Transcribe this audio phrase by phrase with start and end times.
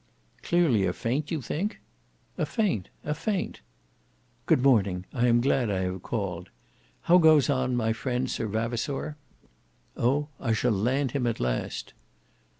[0.41, 1.79] "Clearly a feint, you think?"
[2.35, 2.89] "A feint!
[3.03, 3.61] a feint."
[4.47, 5.05] "Good morning.
[5.13, 6.49] I am glad I have called.
[7.01, 9.15] How goes on my friend Sir Vavasour?"
[9.95, 10.29] "Oh!
[10.39, 11.93] I shall land him at last."